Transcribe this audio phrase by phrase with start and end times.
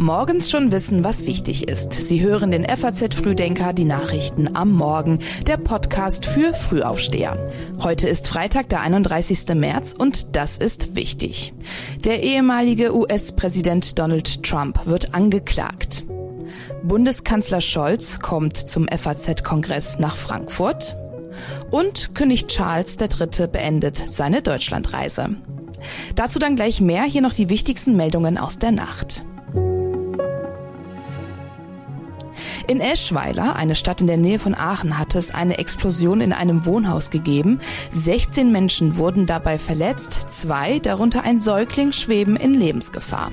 [0.00, 1.92] Morgens schon wissen, was wichtig ist.
[1.92, 7.50] Sie hören den FAZ Frühdenker, die Nachrichten am Morgen, der Podcast für Frühaufsteher.
[7.82, 9.54] Heute ist Freitag, der 31.
[9.54, 11.52] März und das ist wichtig.
[12.04, 16.04] Der ehemalige US-Präsident Donald Trump wird angeklagt.
[16.82, 20.96] Bundeskanzler Scholz kommt zum FAZ-Kongress nach Frankfurt.
[21.70, 23.48] Und König Charles III.
[23.48, 25.36] beendet seine Deutschlandreise.
[26.14, 29.24] Dazu dann gleich mehr, hier noch die wichtigsten Meldungen aus der Nacht.
[32.70, 36.66] In Eschweiler, eine Stadt in der Nähe von Aachen, hat es eine Explosion in einem
[36.66, 37.58] Wohnhaus gegeben.
[37.90, 43.32] 16 Menschen wurden dabei verletzt, zwei, darunter ein Säugling, schweben in Lebensgefahr.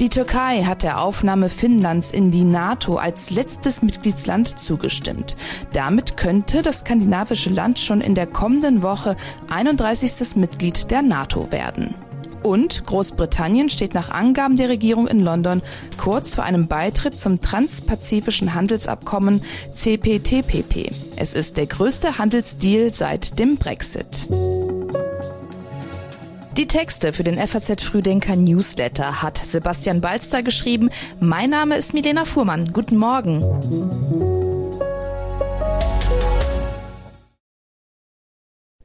[0.00, 5.36] Die Türkei hat der Aufnahme Finnlands in die NATO als letztes Mitgliedsland zugestimmt.
[5.72, 9.16] Damit könnte das skandinavische Land schon in der kommenden Woche
[9.50, 10.34] 31.
[10.34, 11.94] Mitglied der NATO werden.
[12.42, 15.62] Und Großbritannien steht nach Angaben der Regierung in London
[15.96, 20.90] kurz vor einem Beitritt zum Transpazifischen Handelsabkommen CPTPP.
[21.16, 24.26] Es ist der größte Handelsdeal seit dem Brexit.
[26.56, 30.88] Die Texte für den FAZ Frühdenker Newsletter hat Sebastian Balster geschrieben.
[31.18, 32.72] Mein Name ist Milena Fuhrmann.
[32.72, 34.43] Guten Morgen.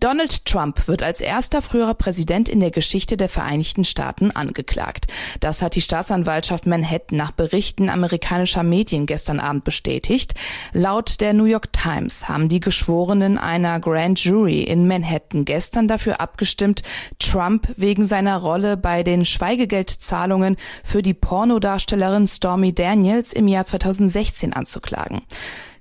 [0.00, 5.06] Donald Trump wird als erster früherer Präsident in der Geschichte der Vereinigten Staaten angeklagt.
[5.40, 10.34] Das hat die Staatsanwaltschaft Manhattan nach Berichten amerikanischer Medien gestern Abend bestätigt.
[10.72, 16.20] Laut der New York Times haben die Geschworenen einer Grand Jury in Manhattan gestern dafür
[16.20, 16.82] abgestimmt,
[17.18, 24.52] Trump wegen seiner Rolle bei den Schweigegeldzahlungen für die Pornodarstellerin Stormy Daniels im Jahr 2016
[24.52, 25.22] anzuklagen.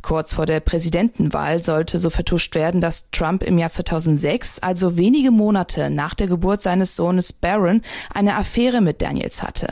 [0.08, 5.32] Kurz vor der Präsidentenwahl sollte so vertuscht werden, dass Trump im Jahr 2006, also wenige
[5.32, 7.82] Monate nach der Geburt seines Sohnes Barron,
[8.14, 9.68] eine Affäre mit Daniels hatte.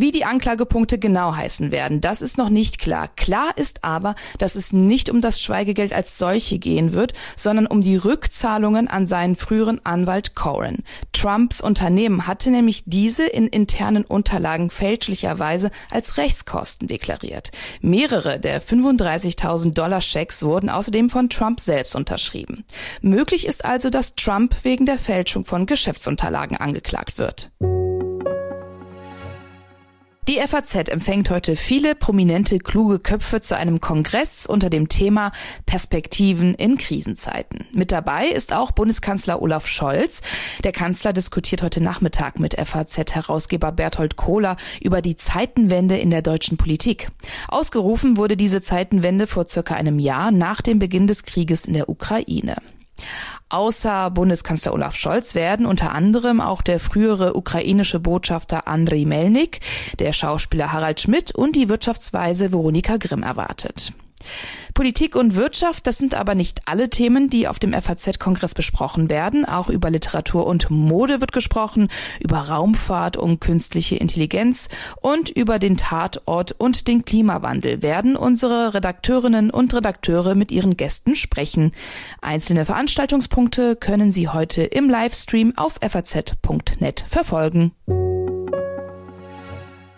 [0.00, 3.08] Wie die Anklagepunkte genau heißen werden, das ist noch nicht klar.
[3.16, 7.82] Klar ist aber, dass es nicht um das Schweigegeld als solche gehen wird, sondern um
[7.82, 10.84] die Rückzahlungen an seinen früheren Anwalt Coren.
[11.12, 17.50] Trumps Unternehmen hatte nämlich diese in internen Unterlagen fälschlicherweise als Rechtskosten deklariert.
[17.82, 22.64] Mehrere der 35.000 Dollar Schecks wurden außerdem von Trump selbst unterschrieben.
[23.02, 27.50] Möglich ist also, dass Trump wegen der Fälschung von Geschäftsunterlagen angeklagt wird.
[30.30, 35.32] Die FAZ empfängt heute viele prominente, kluge Köpfe zu einem Kongress unter dem Thema
[35.66, 37.66] Perspektiven in Krisenzeiten.
[37.72, 40.22] Mit dabei ist auch Bundeskanzler Olaf Scholz.
[40.62, 46.56] Der Kanzler diskutiert heute Nachmittag mit FAZ-Herausgeber Berthold Kohler über die Zeitenwende in der deutschen
[46.56, 47.08] Politik.
[47.48, 51.88] Ausgerufen wurde diese Zeitenwende vor circa einem Jahr nach dem Beginn des Krieges in der
[51.88, 52.54] Ukraine.
[53.50, 59.58] Außer Bundeskanzler Olaf Scholz werden unter anderem auch der frühere ukrainische Botschafter Andriy Melnik,
[59.98, 63.92] der Schauspieler Harald Schmidt und die Wirtschaftsweise Veronika Grimm erwartet.
[64.74, 69.44] Politik und Wirtschaft, das sind aber nicht alle Themen, die auf dem FAZ-Kongress besprochen werden.
[69.44, 71.88] Auch über Literatur und Mode wird gesprochen,
[72.20, 74.68] über Raumfahrt und künstliche Intelligenz
[75.00, 81.16] und über den Tatort und den Klimawandel werden unsere Redakteurinnen und Redakteure mit ihren Gästen
[81.16, 81.72] sprechen.
[82.20, 87.72] Einzelne Veranstaltungspunkte können Sie heute im Livestream auf faz.net verfolgen.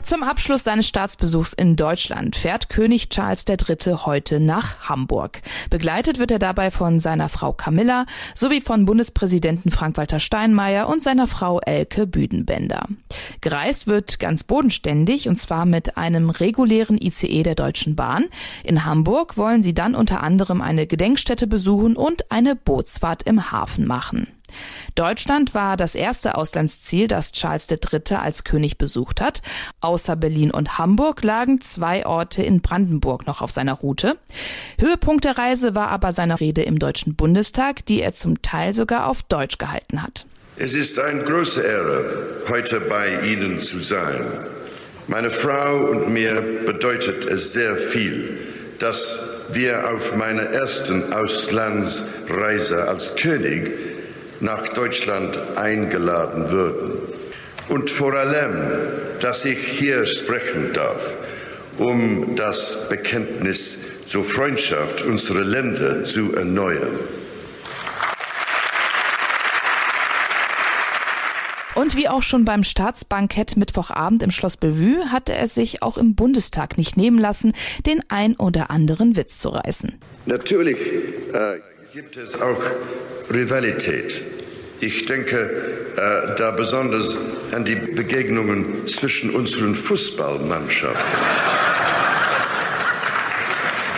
[0.02, 4.04] Zum Abschluss seines Staatsbesuchs in Deutschland fährt König Charles III.
[4.04, 5.42] heute nach Hamburg.
[5.70, 11.28] Begleitet wird er dabei von seiner Frau Camilla sowie von Bundespräsidenten Frank-Walter Steinmeier und seiner
[11.28, 12.88] Frau Elke Büdenbender.
[13.40, 18.26] Gereist wird ganz bodenständig und zwar mit einem regulären ICE der Deutschen Bahn.
[18.64, 23.86] In Hamburg wollen sie dann unter anderem eine Gedenkstätte besuchen und eine Bootsfahrt im Hafen
[23.86, 24.26] machen.
[24.94, 28.16] Deutschland war das erste Auslandsziel, das Charles III.
[28.16, 29.42] als König besucht hat.
[29.80, 34.16] Außer Berlin und Hamburg lagen zwei Orte in Brandenburg noch auf seiner Route.
[34.78, 39.08] Höhepunkt der Reise war aber seine Rede im Deutschen Bundestag, die er zum Teil sogar
[39.08, 40.26] auf Deutsch gehalten hat.
[40.56, 44.20] Es ist eine große Ehre, heute bei Ihnen zu sein.
[45.08, 48.38] Meine Frau und mir bedeutet es sehr viel,
[48.78, 49.20] dass
[49.52, 53.70] wir auf meiner ersten Auslandsreise als König
[54.42, 56.98] nach Deutschland eingeladen würden.
[57.68, 58.54] Und vor allem,
[59.20, 61.14] dass ich hier sprechen darf,
[61.78, 66.98] um das Bekenntnis zur Freundschaft unserer Länder zu erneuern.
[71.74, 76.14] Und wie auch schon beim Staatsbankett Mittwochabend im Schloss Bellevue hatte er sich auch im
[76.14, 77.54] Bundestag nicht nehmen lassen,
[77.86, 79.94] den ein oder anderen Witz zu reißen.
[80.26, 80.76] Natürlich
[81.32, 81.60] äh,
[81.92, 82.56] gibt es auch
[83.30, 84.22] Rivalität
[84.80, 85.36] Ich denke
[85.94, 87.18] äh, da besonders
[87.52, 91.20] an die Begegnungen zwischen unseren Fußballmannschaften.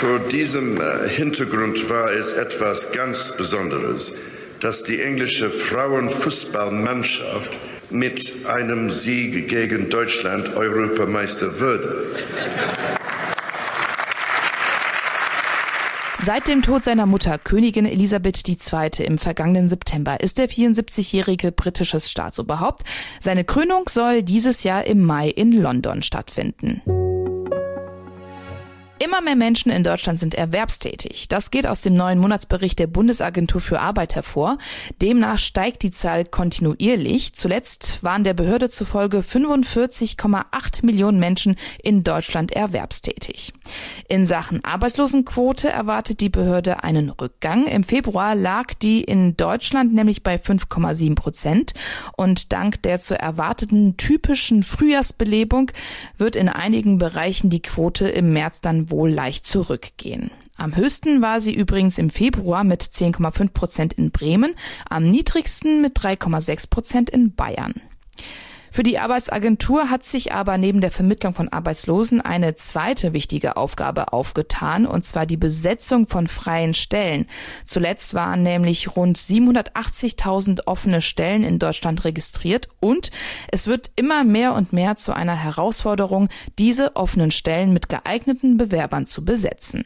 [0.01, 4.13] Vor diesem äh, Hintergrund war es etwas ganz Besonderes,
[4.59, 7.61] dass die englische Frauenfußballmannschaft
[7.91, 12.07] mit einem Sieg gegen Deutschland Europameister würde.
[16.25, 19.05] Seit dem Tod seiner Mutter, Königin Elisabeth II.
[19.05, 22.83] im vergangenen September, ist der 74-jährige britisches Staatsoberhaupt.
[23.21, 26.81] Seine Krönung soll dieses Jahr im Mai in London stattfinden.
[29.05, 31.29] Immer mehr Menschen in Deutschland sind erwerbstätig.
[31.29, 34.57] Das geht aus dem neuen Monatsbericht der Bundesagentur für Arbeit hervor.
[35.03, 37.35] Demnach steigt die Zahl kontinuierlich.
[37.35, 43.53] Zuletzt waren der Behörde zufolge 45,8 Millionen Menschen in Deutschland erwerbstätig.
[44.15, 47.67] In Sachen Arbeitslosenquote erwartet die Behörde einen Rückgang.
[47.67, 51.75] Im Februar lag die in Deutschland nämlich bei 5,7 Prozent.
[52.17, 55.73] Und dank der zu erwarteten typischen Frühjahrsbelebung
[56.17, 60.31] wird in einigen Bereichen die Quote im März dann wohl leicht zurückgehen.
[60.57, 64.55] Am höchsten war sie übrigens im Februar mit 10,5 Prozent in Bremen,
[64.89, 67.83] am niedrigsten mit 3,6 Prozent in Bayern.
[68.75, 74.13] Für die Arbeitsagentur hat sich aber neben der Vermittlung von Arbeitslosen eine zweite wichtige Aufgabe
[74.13, 77.29] aufgetan, und zwar die Besetzung von freien Stellen.
[77.65, 83.13] Zuletzt waren nämlich rund 780.000 offene Stellen in Deutschland registriert und
[83.53, 86.29] es wird immer mehr und mehr zu einer Herausforderung,
[86.59, 89.85] diese offenen Stellen mit geeigneten Bewerbern zu besetzen.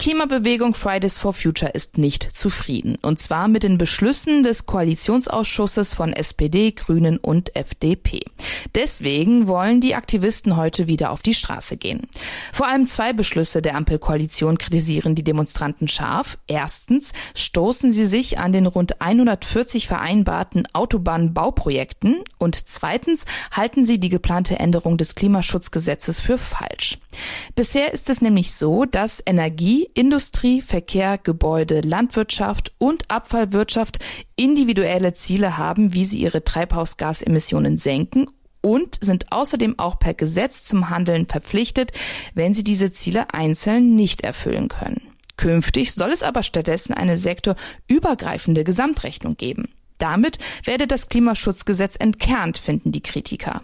[0.00, 2.96] Klimabewegung Fridays for Future ist nicht zufrieden.
[3.02, 8.22] Und zwar mit den Beschlüssen des Koalitionsausschusses von SPD, Grünen und FDP.
[8.74, 12.06] Deswegen wollen die Aktivisten heute wieder auf die Straße gehen.
[12.50, 16.38] Vor allem zwei Beschlüsse der Ampelkoalition kritisieren die Demonstranten scharf.
[16.46, 24.08] Erstens stoßen sie sich an den rund 140 vereinbarten Autobahnbauprojekten und zweitens halten sie die
[24.08, 26.96] geplante Änderung des Klimaschutzgesetzes für falsch.
[27.54, 33.98] Bisher ist es nämlich so, dass Energie, Industrie, Verkehr, Gebäude, Landwirtschaft und Abfallwirtschaft
[34.36, 38.28] individuelle Ziele haben, wie sie ihre Treibhausgasemissionen senken
[38.62, 41.92] und sind außerdem auch per Gesetz zum Handeln verpflichtet,
[42.34, 45.02] wenn sie diese Ziele einzeln nicht erfüllen können.
[45.36, 49.70] Künftig soll es aber stattdessen eine sektorübergreifende Gesamtrechnung geben.
[49.96, 53.62] Damit werde das Klimaschutzgesetz entkernt, finden die Kritiker.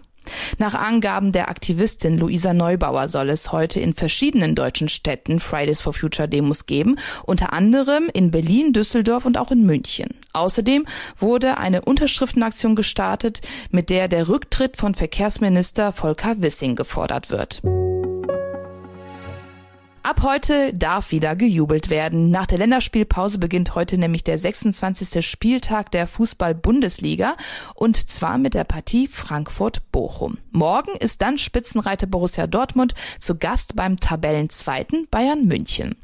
[0.58, 5.92] Nach Angaben der Aktivistin Luisa Neubauer soll es heute in verschiedenen deutschen Städten Fridays for
[5.92, 10.08] Future Demos geben, unter anderem in Berlin, Düsseldorf und auch in München.
[10.32, 10.86] Außerdem
[11.18, 13.40] wurde eine Unterschriftenaktion gestartet,
[13.70, 17.62] mit der der Rücktritt von Verkehrsminister Volker Wissing gefordert wird.
[20.06, 22.30] Ab heute darf wieder gejubelt werden.
[22.30, 25.26] Nach der Länderspielpause beginnt heute nämlich der 26.
[25.26, 27.36] Spieltag der Fußball-Bundesliga
[27.74, 30.38] und zwar mit der Partie Frankfurt-Bochum.
[30.52, 35.96] Morgen ist dann Spitzenreiter Borussia Dortmund zu Gast beim Tabellenzweiten Bayern München.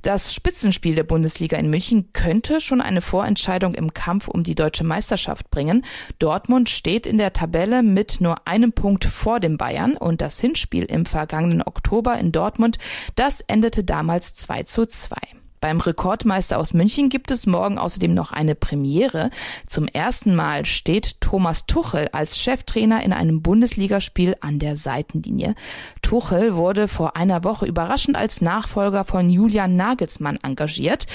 [0.00, 4.84] Das Spitzenspiel der Bundesliga in München könnte schon eine Vorentscheidung im Kampf um die deutsche
[4.84, 5.84] Meisterschaft bringen.
[6.18, 10.84] Dortmund steht in der Tabelle mit nur einem Punkt vor dem Bayern und das Hinspiel
[10.84, 12.78] im vergangenen Oktober in Dortmund,
[13.16, 15.16] das endete damals 2 zu 2.
[15.60, 19.28] Beim Rekordmeister aus München gibt es morgen außerdem noch eine Premiere.
[19.66, 25.54] Zum ersten Mal steht Thomas Tuchel als Cheftrainer in einem Bundesligaspiel an der Seitenlinie.
[26.00, 31.06] Tuchel wurde vor einer Woche überraschend als Nachfolger von Julian Nagelsmann engagiert.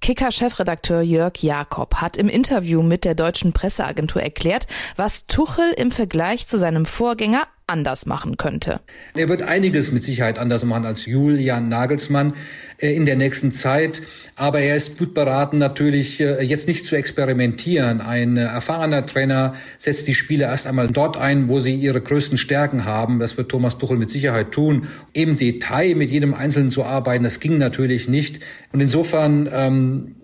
[0.00, 4.66] Kicker-Chefredakteur Jörg Jakob hat im Interview mit der deutschen Presseagentur erklärt,
[4.96, 8.80] was Tuchel im Vergleich zu seinem Vorgänger anders machen könnte.
[9.14, 12.34] Er wird einiges mit Sicherheit anders machen als Julian Nagelsmann
[12.78, 14.02] äh, in der nächsten Zeit.
[14.36, 18.00] Aber er ist gut beraten, natürlich äh, jetzt nicht zu experimentieren.
[18.00, 22.38] Ein äh, erfahrener Trainer setzt die Spieler erst einmal dort ein, wo sie ihre größten
[22.38, 23.18] Stärken haben.
[23.18, 24.88] Das wird Thomas Tuchel mit Sicherheit tun.
[25.12, 28.40] Im Detail mit jedem Einzelnen zu arbeiten, das ging natürlich nicht.
[28.72, 30.14] Und insofern ähm,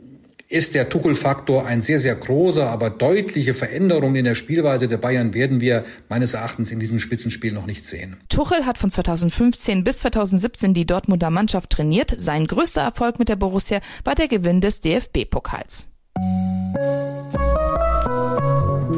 [0.54, 5.34] ist der Tuchel-Faktor ein sehr, sehr großer, aber deutliche Veränderung in der Spielweise der Bayern
[5.34, 8.18] werden wir meines Erachtens in diesem Spitzenspiel noch nicht sehen.
[8.28, 12.14] Tuchel hat von 2015 bis 2017 die Dortmunder Mannschaft trainiert.
[12.16, 15.88] Sein größter Erfolg mit der Borussia war der Gewinn des DFB-Pokals.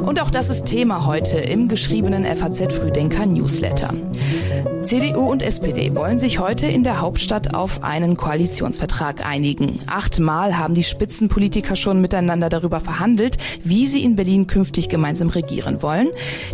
[0.02, 3.94] Und auch das ist Thema heute im geschriebenen FAZ Frühdenker Newsletter.
[4.86, 9.80] CDU und SPD wollen sich heute in der Hauptstadt auf einen Koalitionsvertrag einigen.
[9.88, 15.82] Achtmal haben die Spitzenpolitiker schon miteinander darüber verhandelt, wie sie in Berlin künftig gemeinsam regieren
[15.82, 16.10] wollen.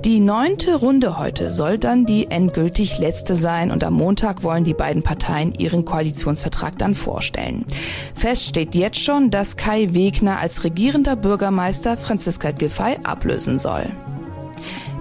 [0.06, 4.72] Die neunte Runde heute soll dann die endgültig letzte sein und am Montag wollen die
[4.72, 7.66] beiden Parteien ihren Koalitionsvertrag dann vorstellen.
[8.14, 13.90] Fest steht jetzt schon, dass Kai Wegner als regierender Bürgermeister Franziska Giffey ablösen soll.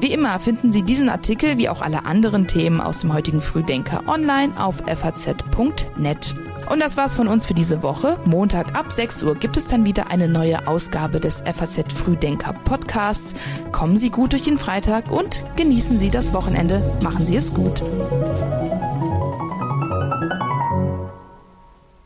[0.01, 4.01] Wie immer finden Sie diesen Artikel wie auch alle anderen Themen aus dem heutigen Frühdenker
[4.07, 6.33] online auf faz.net.
[6.71, 8.17] Und das war's von uns für diese Woche.
[8.25, 13.35] Montag ab 6 Uhr gibt es dann wieder eine neue Ausgabe des FAZ Frühdenker Podcasts.
[13.71, 16.81] Kommen Sie gut durch den Freitag und genießen Sie das Wochenende.
[17.03, 17.83] Machen Sie es gut.